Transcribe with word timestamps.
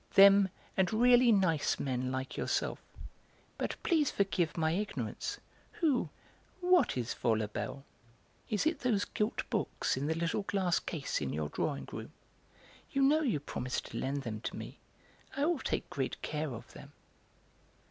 Them, 0.15 0.49
and 0.75 0.91
really 0.91 1.31
nice 1.31 1.79
men 1.79 2.11
like 2.11 2.35
yourself. 2.35 2.79
But 3.59 3.75
please 3.83 4.09
forgive 4.09 4.57
my 4.57 4.71
ignorance. 4.71 5.37
Who, 5.73 6.09
what 6.59 6.97
is 6.97 7.13
Vaulabelle? 7.13 7.83
Is 8.49 8.65
it 8.65 8.79
those 8.79 9.05
gilt 9.05 9.47
books 9.51 9.95
in 9.97 10.07
the 10.07 10.15
little 10.15 10.41
glass 10.41 10.79
case 10.79 11.21
in 11.21 11.31
your 11.31 11.49
drawing 11.49 11.87
room? 11.91 12.13
You 12.89 13.03
know 13.03 13.21
you 13.21 13.39
promised 13.39 13.91
to 13.91 13.99
lend 13.99 14.23
them 14.23 14.41
to 14.41 14.55
me; 14.55 14.79
I 15.37 15.45
will 15.45 15.59
take 15.59 15.87
great 15.91 16.19
care 16.23 16.49
of 16.51 16.73
them." 16.73 16.93